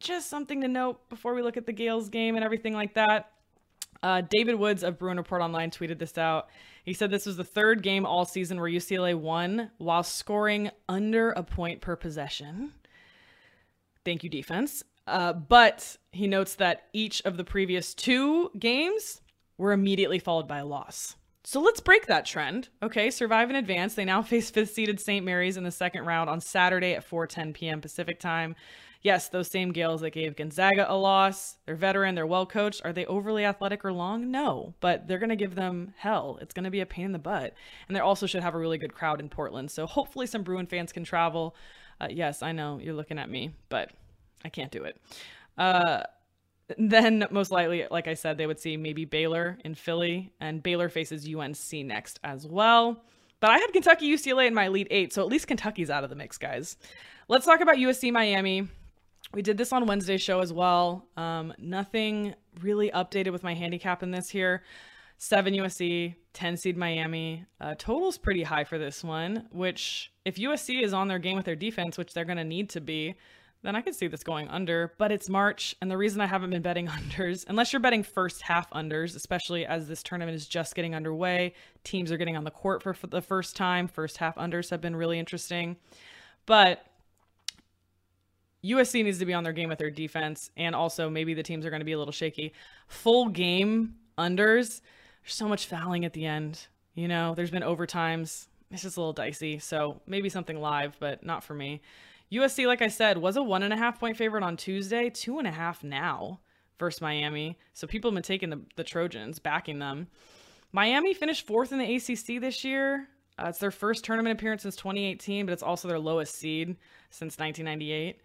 [0.00, 3.30] just something to note before we look at the Gaels game and everything like that.
[4.06, 6.46] Uh, David Woods of Bruin Report Online tweeted this out.
[6.84, 11.32] He said this was the third game all season where UCLA won while scoring under
[11.32, 12.72] a point per possession.
[14.04, 14.84] Thank you, defense.
[15.08, 19.22] Uh, but he notes that each of the previous two games
[19.58, 21.16] were immediately followed by a loss.
[21.42, 22.68] So let's break that trend.
[22.84, 23.94] Okay, survive in advance.
[23.94, 25.24] They now face fifth seeded St.
[25.24, 27.80] Mary's in the second round on Saturday at 4:10 p.m.
[27.80, 28.54] Pacific time.
[29.02, 31.56] Yes, those same Gaels that gave Gonzaga a loss.
[31.64, 32.82] They're veteran, they're well coached.
[32.84, 34.30] Are they overly athletic or long?
[34.30, 36.38] No, but they're going to give them hell.
[36.40, 37.54] It's going to be a pain in the butt.
[37.86, 39.70] And they also should have a really good crowd in Portland.
[39.70, 41.54] So hopefully some Bruin fans can travel.
[42.00, 43.90] Uh, yes, I know you're looking at me, but
[44.44, 45.00] I can't do it.
[45.56, 46.02] Uh,
[46.78, 50.88] then most likely, like I said, they would see maybe Baylor in Philly, and Baylor
[50.88, 53.04] faces UNC next as well.
[53.40, 56.10] But I had Kentucky UCLA in my Elite Eight, so at least Kentucky's out of
[56.10, 56.76] the mix, guys.
[57.28, 58.68] Let's talk about USC Miami.
[59.32, 61.06] We did this on Wednesday's show as well.
[61.16, 64.62] Um, nothing really updated with my handicap in this here.
[65.18, 67.46] Seven USC, 10 seed Miami.
[67.60, 71.46] Uh, total's pretty high for this one, which if USC is on their game with
[71.46, 73.14] their defense, which they're going to need to be,
[73.62, 74.92] then I could see this going under.
[74.98, 78.42] But it's March, and the reason I haven't been betting unders, unless you're betting first
[78.42, 82.50] half unders, especially as this tournament is just getting underway, teams are getting on the
[82.50, 83.88] court for, for the first time.
[83.88, 85.76] First half unders have been really interesting.
[86.44, 86.84] But
[88.66, 91.64] USC needs to be on their game with their defense, and also maybe the teams
[91.64, 92.52] are going to be a little shaky.
[92.88, 94.80] Full game unders,
[95.22, 96.66] there's so much fouling at the end.
[96.94, 98.48] You know, there's been overtimes.
[98.70, 99.58] It's just a little dicey.
[99.58, 101.80] So maybe something live, but not for me.
[102.32, 105.38] USC, like I said, was a one and a half point favorite on Tuesday, two
[105.38, 106.40] and a half now
[106.78, 107.58] versus Miami.
[107.72, 110.08] So people have been taking the, the Trojans, backing them.
[110.72, 113.08] Miami finished fourth in the ACC this year.
[113.38, 116.76] Uh, it's their first tournament appearance since 2018, but it's also their lowest seed
[117.10, 118.20] since 1998.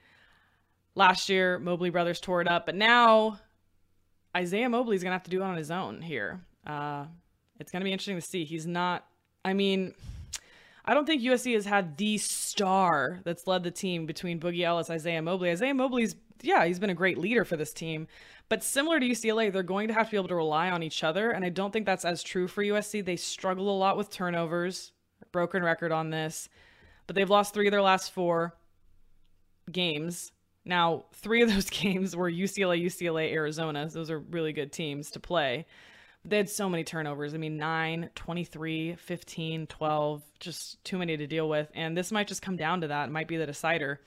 [0.95, 3.39] Last year, Mobley brothers tore it up, but now
[4.35, 6.41] Isaiah Mobley's going to have to do it on his own here.
[6.65, 7.05] Uh,
[7.59, 8.43] it's going to be interesting to see.
[8.43, 9.05] He's not,
[9.45, 9.93] I mean,
[10.83, 14.89] I don't think USC has had the star that's led the team between Boogie Ellis,
[14.89, 15.51] Isaiah Mobley.
[15.51, 18.07] Isaiah Mobley's, yeah, he's been a great leader for this team.
[18.49, 21.03] But similar to UCLA, they're going to have to be able to rely on each
[21.03, 21.31] other.
[21.31, 23.05] And I don't think that's as true for USC.
[23.05, 24.91] They struggle a lot with turnovers,
[25.31, 26.49] broken record on this.
[27.07, 28.55] But they've lost three of their last four
[29.71, 30.31] games.
[30.63, 33.87] Now, three of those games were UCLA, UCLA, Arizona.
[33.89, 35.65] Those are really good teams to play
[36.23, 37.33] they had so many turnovers.
[37.33, 41.69] I mean, 9, 23, 15, 12, just too many to deal with.
[41.73, 43.09] And this might just come down to that.
[43.09, 43.99] It might be the decider.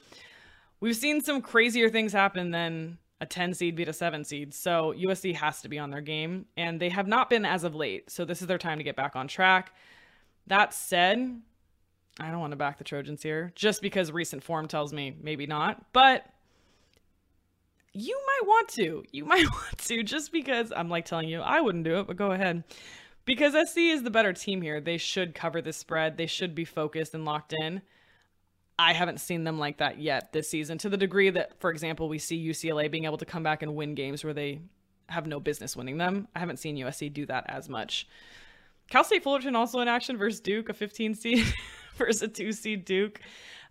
[0.80, 4.54] We've seen some crazier things happen than a 10 seed beat a 7 seed.
[4.54, 6.46] So USC has to be on their game.
[6.56, 8.10] And they have not been as of late.
[8.10, 9.72] So this is their time to get back on track.
[10.46, 11.40] That said,
[12.20, 15.46] I don't want to back the Trojans here just because recent form tells me maybe
[15.46, 15.84] not.
[15.92, 16.24] But
[17.94, 19.04] you might want to.
[19.12, 22.16] You might want to just because I'm like telling you I wouldn't do it, but
[22.16, 22.64] go ahead.
[23.24, 24.80] Because SC is the better team here.
[24.80, 26.18] They should cover the spread.
[26.18, 27.80] They should be focused and locked in.
[28.78, 32.08] I haven't seen them like that yet this season to the degree that, for example,
[32.08, 34.60] we see UCLA being able to come back and win games where they
[35.08, 36.28] have no business winning them.
[36.34, 38.08] I haven't seen USC do that as much.
[38.90, 41.54] Cal State Fullerton also in action versus Duke, a 15 seed
[41.96, 43.20] versus a 2 seed Duke.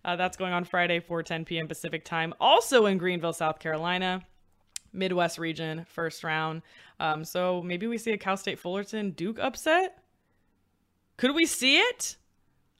[0.04, 1.66] Uh, that's going on Friday, 4:10 p.m.
[1.66, 2.34] Pacific time.
[2.40, 4.22] Also in Greenville, South Carolina,
[4.92, 6.62] Midwest region, first round.
[7.00, 9.98] Um, so maybe we see a Cal State Fullerton Duke upset.
[11.16, 12.16] Could we see it?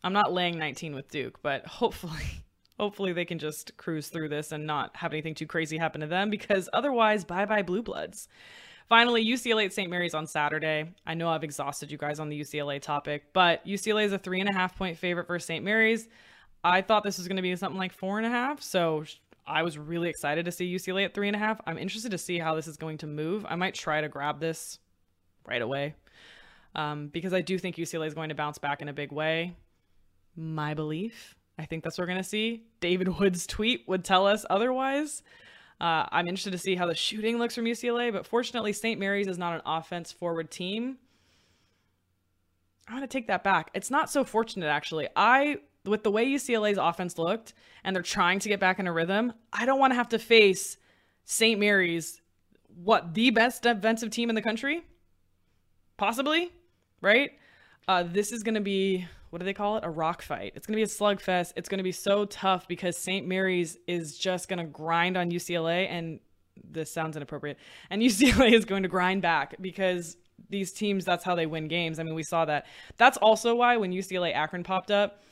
[0.02, 2.44] I'm not laying 19 with Duke, but hopefully,
[2.78, 6.06] hopefully they can just cruise through this and not have anything too crazy happen to
[6.06, 8.28] them because otherwise, bye bye Blue Bloods.
[8.86, 9.88] Finally, UCLA at St.
[9.88, 10.92] Mary's on Saturday.
[11.06, 14.40] I know I've exhausted you guys on the UCLA topic, but UCLA is a three
[14.40, 15.64] and a half point favorite for St.
[15.64, 16.06] Mary's.
[16.64, 18.62] I thought this was going to be something like four and a half.
[18.62, 19.04] So
[19.46, 21.60] I was really excited to see UCLA at three and a half.
[21.66, 23.44] I'm interested to see how this is going to move.
[23.48, 24.78] I might try to grab this
[25.46, 25.94] right away
[26.74, 29.54] um, because I do think UCLA is going to bounce back in a big way.
[30.36, 31.36] My belief.
[31.58, 32.64] I think that's what we're going to see.
[32.80, 35.22] David Wood's tweet would tell us otherwise.
[35.80, 38.98] Uh, I'm interested to see how the shooting looks from UCLA, but fortunately, St.
[38.98, 40.96] Mary's is not an offense forward team.
[42.88, 43.70] I want to take that back.
[43.74, 45.08] It's not so fortunate, actually.
[45.14, 48.92] I with the way UCLA's offense looked and they're trying to get back in a
[48.92, 50.76] rhythm, I don't want to have to face
[51.24, 51.58] St.
[51.58, 52.20] Mary's,
[52.82, 54.84] what, the best defensive team in the country?
[55.96, 56.52] Possibly,
[57.00, 57.32] right?
[57.86, 59.84] Uh, this is going to be, what do they call it?
[59.84, 60.52] A rock fight.
[60.54, 61.52] It's going to be a slugfest.
[61.56, 63.26] It's going to be so tough because St.
[63.26, 65.88] Mary's is just going to grind on UCLA.
[65.90, 66.20] And
[66.62, 67.58] this sounds inappropriate.
[67.90, 70.16] And UCLA is going to grind back because
[70.48, 71.98] these teams, that's how they win games.
[71.98, 72.66] I mean, we saw that.
[72.96, 75.22] That's also why when UCLA Akron popped up,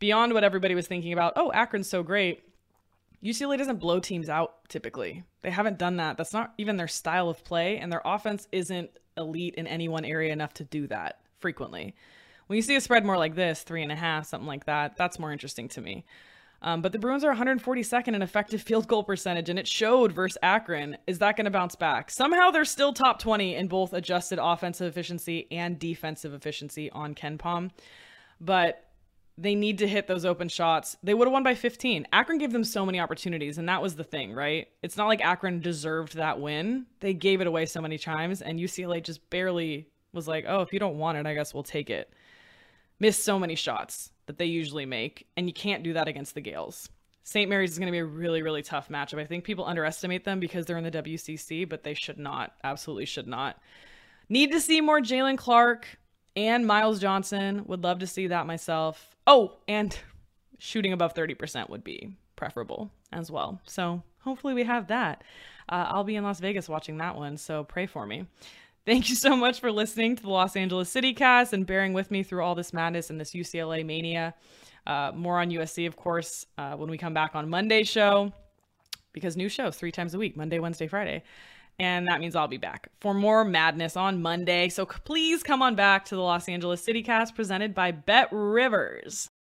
[0.00, 2.42] beyond what everybody was thinking about, oh, Akron's so great.
[3.22, 5.22] UCLA doesn't blow teams out typically.
[5.42, 6.16] They haven't done that.
[6.16, 10.04] That's not even their style of play, and their offense isn't elite in any one
[10.04, 11.94] area enough to do that frequently.
[12.46, 14.96] When you see a spread more like this, three and a half, something like that,
[14.96, 16.04] that's more interesting to me.
[16.62, 20.38] Um, but the Bruins are 142nd in effective field goal percentage, and it showed versus
[20.42, 20.96] Akron.
[21.06, 22.10] Is that going to bounce back?
[22.10, 27.70] Somehow they're still top 20 in both adjusted offensive efficiency and defensive efficiency on KenPom.
[28.40, 28.89] But
[29.40, 30.96] they need to hit those open shots.
[31.02, 32.06] They would have won by 15.
[32.12, 34.68] Akron gave them so many opportunities, and that was the thing, right?
[34.82, 36.86] It's not like Akron deserved that win.
[37.00, 40.72] They gave it away so many times, and UCLA just barely was like, oh, if
[40.72, 42.12] you don't want it, I guess we'll take it.
[42.98, 46.42] Missed so many shots that they usually make, and you can't do that against the
[46.42, 46.90] Gaels.
[47.22, 47.48] St.
[47.48, 49.20] Mary's is going to be a really, really tough matchup.
[49.20, 52.52] I think people underestimate them because they're in the WCC, but they should not.
[52.62, 53.58] Absolutely should not.
[54.28, 55.98] Need to see more Jaylen Clark
[56.36, 57.64] and Myles Johnson.
[57.66, 59.16] Would love to see that myself.
[59.26, 59.96] Oh, and
[60.58, 63.60] shooting above 30% would be preferable as well.
[63.66, 65.22] So hopefully we have that.
[65.68, 68.26] Uh, I'll be in Las Vegas watching that one, so pray for me.
[68.86, 72.10] Thank you so much for listening to the Los Angeles City Cast and bearing with
[72.10, 74.34] me through all this madness and this UCLA mania.
[74.86, 78.32] Uh, more on USC, of course, uh, when we come back on Monday's show,
[79.12, 81.22] because new shows three times a week Monday, Wednesday, Friday.
[81.80, 84.68] And that means I'll be back for more madness on Monday.
[84.68, 89.30] So please come on back to the Los Angeles City Cast presented by BetRivers.